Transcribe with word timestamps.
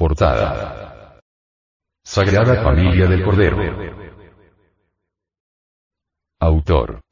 Portada. 0.00 1.20
Sagrada 2.02 2.62
Familia 2.62 3.06
del 3.06 3.22
Cordero. 3.22 3.58
Autor. 6.40 7.02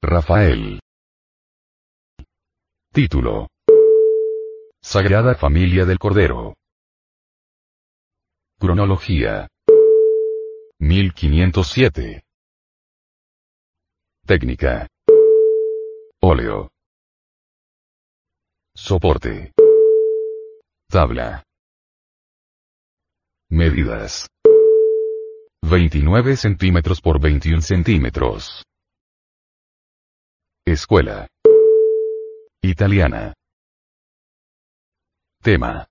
Rafael. 0.00 0.78
Título. 2.92 3.48
Sagrada 4.80 5.34
Familia 5.34 5.84
del 5.84 5.98
Cordero. 5.98 6.54
Cronología. 8.60 9.48
1507. 10.78 12.22
Técnica. 14.24 14.86
Óleo. 16.22 16.70
Soporte. 18.72 19.52
Tabla. 20.88 21.45
Medidas. 23.48 24.26
29 25.62 26.36
centímetros 26.36 27.00
por 27.00 27.20
21 27.20 27.62
centímetros. 27.62 28.64
Escuela. 30.66 31.28
Italiana. 32.60 33.34
Tema. 35.40 35.86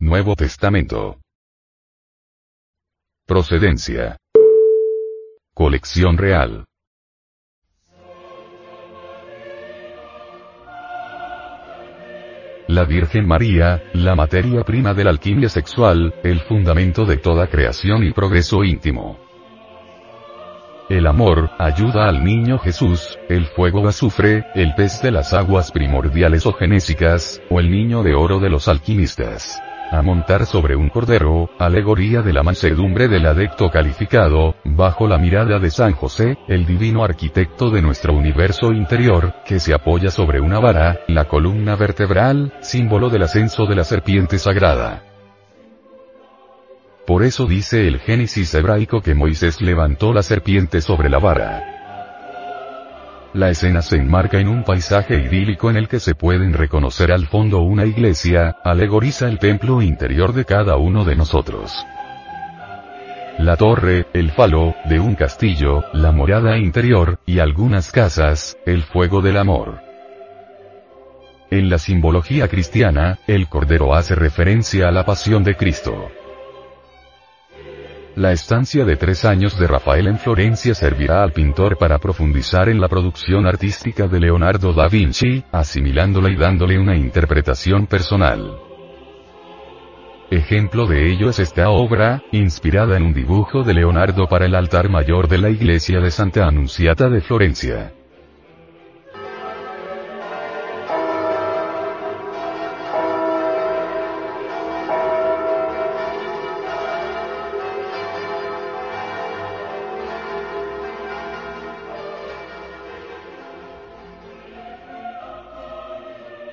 Nuevo 0.00 0.34
Testamento. 0.34 1.20
Procedencia. 3.24 4.16
Colección 5.54 6.18
real. 6.18 6.64
La 12.68 12.84
Virgen 12.84 13.26
María, 13.26 13.82
la 13.92 14.16
materia 14.16 14.62
prima 14.62 14.92
de 14.92 15.04
la 15.04 15.10
alquimia 15.10 15.48
sexual, 15.48 16.14
el 16.24 16.40
fundamento 16.40 17.04
de 17.04 17.16
toda 17.16 17.46
creación 17.46 18.04
y 18.04 18.12
progreso 18.12 18.64
íntimo. 18.64 19.18
El 20.88 21.06
amor, 21.06 21.50
ayuda 21.58 22.08
al 22.08 22.24
niño 22.24 22.58
Jesús, 22.58 23.18
el 23.28 23.46
fuego 23.46 23.86
azufre, 23.86 24.44
el 24.54 24.74
pez 24.74 25.00
de 25.00 25.10
las 25.12 25.32
aguas 25.32 25.70
primordiales 25.70 26.46
o 26.46 26.52
genésicas, 26.52 27.40
o 27.50 27.60
el 27.60 27.70
niño 27.70 28.02
de 28.02 28.14
oro 28.14 28.40
de 28.40 28.50
los 28.50 28.68
alquimistas 28.68 29.60
a 29.90 30.02
montar 30.02 30.46
sobre 30.46 30.76
un 30.76 30.88
cordero, 30.88 31.50
alegoría 31.58 32.22
de 32.22 32.32
la 32.32 32.42
mansedumbre 32.42 33.08
del 33.08 33.26
adecto 33.26 33.70
calificado, 33.70 34.54
bajo 34.64 35.06
la 35.06 35.18
mirada 35.18 35.58
de 35.58 35.70
San 35.70 35.92
José, 35.92 36.38
el 36.48 36.66
divino 36.66 37.04
arquitecto 37.04 37.70
de 37.70 37.82
nuestro 37.82 38.14
universo 38.14 38.72
interior, 38.72 39.34
que 39.44 39.60
se 39.60 39.74
apoya 39.74 40.10
sobre 40.10 40.40
una 40.40 40.58
vara, 40.58 41.00
la 41.08 41.26
columna 41.26 41.76
vertebral, 41.76 42.52
símbolo 42.60 43.10
del 43.10 43.22
ascenso 43.22 43.66
de 43.66 43.76
la 43.76 43.84
serpiente 43.84 44.38
sagrada. 44.38 45.02
Por 47.06 47.22
eso 47.22 47.46
dice 47.46 47.86
el 47.86 48.00
Génesis 48.00 48.52
hebraico 48.54 49.00
que 49.00 49.14
Moisés 49.14 49.60
levantó 49.60 50.12
la 50.12 50.22
serpiente 50.22 50.80
sobre 50.80 51.08
la 51.08 51.18
vara. 51.18 51.75
La 53.36 53.50
escena 53.50 53.82
se 53.82 53.96
enmarca 53.96 54.40
en 54.40 54.48
un 54.48 54.64
paisaje 54.64 55.20
idílico 55.20 55.68
en 55.68 55.76
el 55.76 55.88
que 55.88 56.00
se 56.00 56.14
pueden 56.14 56.54
reconocer 56.54 57.12
al 57.12 57.26
fondo 57.26 57.60
una 57.60 57.84
iglesia, 57.84 58.56
alegoriza 58.64 59.28
el 59.28 59.38
templo 59.38 59.82
interior 59.82 60.32
de 60.32 60.46
cada 60.46 60.78
uno 60.78 61.04
de 61.04 61.16
nosotros. 61.16 61.70
La 63.38 63.58
torre, 63.58 64.06
el 64.14 64.30
falo, 64.30 64.74
de 64.86 65.00
un 65.00 65.16
castillo, 65.16 65.84
la 65.92 66.12
morada 66.12 66.56
interior, 66.56 67.18
y 67.26 67.40
algunas 67.40 67.92
casas, 67.92 68.56
el 68.64 68.82
fuego 68.84 69.20
del 69.20 69.36
amor. 69.36 69.82
En 71.50 71.68
la 71.68 71.76
simbología 71.76 72.48
cristiana, 72.48 73.18
el 73.26 73.50
cordero 73.50 73.94
hace 73.94 74.14
referencia 74.14 74.88
a 74.88 74.92
la 74.92 75.04
pasión 75.04 75.44
de 75.44 75.56
Cristo. 75.56 76.10
La 78.16 78.32
estancia 78.32 78.86
de 78.86 78.96
tres 78.96 79.26
años 79.26 79.58
de 79.58 79.66
Rafael 79.66 80.06
en 80.06 80.18
Florencia 80.18 80.74
servirá 80.74 81.22
al 81.22 81.32
pintor 81.32 81.76
para 81.76 81.98
profundizar 81.98 82.70
en 82.70 82.80
la 82.80 82.88
producción 82.88 83.46
artística 83.46 84.08
de 84.08 84.18
Leonardo 84.18 84.72
da 84.72 84.88
Vinci, 84.88 85.44
asimilándola 85.52 86.30
y 86.30 86.36
dándole 86.36 86.78
una 86.78 86.96
interpretación 86.96 87.86
personal. 87.86 88.58
Ejemplo 90.30 90.86
de 90.86 91.12
ello 91.12 91.28
es 91.28 91.40
esta 91.40 91.68
obra, 91.68 92.22
inspirada 92.32 92.96
en 92.96 93.02
un 93.02 93.12
dibujo 93.12 93.64
de 93.64 93.74
Leonardo 93.74 94.26
para 94.28 94.46
el 94.46 94.54
altar 94.54 94.88
mayor 94.88 95.28
de 95.28 95.36
la 95.36 95.50
iglesia 95.50 96.00
de 96.00 96.10
Santa 96.10 96.46
Anunciata 96.46 97.10
de 97.10 97.20
Florencia. 97.20 97.92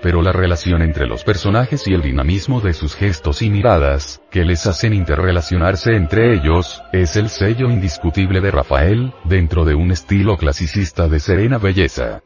Pero 0.03 0.22
la 0.22 0.34
relación 0.34 0.81
entre 0.81 1.08
los 1.08 1.24
personajes 1.24 1.88
y 1.88 1.94
el 1.94 2.02
dinamismo 2.02 2.59
de 2.59 2.74
sus 2.74 2.94
gestos 2.94 3.41
y 3.41 3.50
miradas, 3.50 4.22
que 4.30 4.44
les 4.44 4.68
hacen 4.68 4.94
interrelacionarse 4.94 5.96
entre 5.96 6.34
ellos, 6.34 6.84
es 6.91 7.16
el 7.16 7.30
sello 7.30 7.69
indiscutible 7.69 8.41
de 8.41 8.52
Rafael, 8.52 9.14
dentro 9.24 9.64
de 9.64 9.75
un 9.75 9.91
estilo 9.91 10.36
clasicista 10.36 11.08
de 11.08 11.22
serena 11.22 11.58
belleza. 11.58 12.22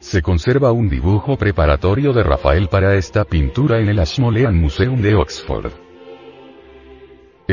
Se 0.00 0.20
conserva 0.20 0.70
un 0.70 0.90
dibujo 0.90 1.38
preparatorio 1.38 2.12
de 2.12 2.24
Rafael 2.24 2.68
para 2.68 2.94
esta 2.96 3.24
pintura 3.24 3.80
en 3.80 3.88
el 3.88 4.00
Ashmolean 4.00 4.54
Museum 4.60 5.00
de 5.00 5.14
Oxford. 5.14 5.72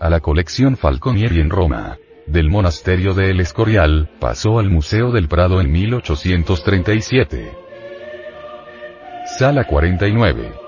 A 0.00 0.08
la 0.08 0.20
colección 0.20 0.78
Falconieri 0.78 1.40
en 1.40 1.50
Roma. 1.50 1.98
Del 2.26 2.48
monasterio 2.48 3.12
de 3.12 3.28
El 3.28 3.40
Escorial, 3.40 4.08
pasó 4.18 4.58
al 4.58 4.70
Museo 4.70 5.12
del 5.12 5.28
Prado 5.28 5.60
en 5.60 5.70
1837. 5.70 7.52
Sala 9.38 9.64
49. 9.64 10.67